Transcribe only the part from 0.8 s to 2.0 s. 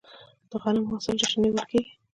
د حاصل جشن نیول کیږي.